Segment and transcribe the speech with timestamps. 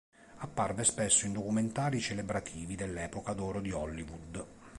[0.37, 4.45] Apparve spesso in documentari celebrativi dell'epoca d'oro di Hollywood.